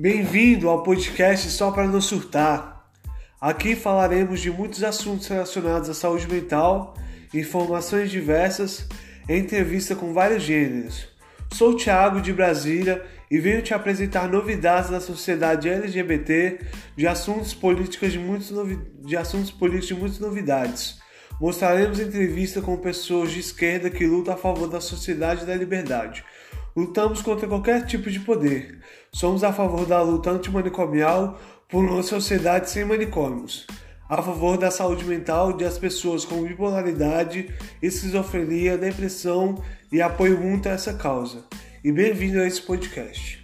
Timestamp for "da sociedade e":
24.66-25.46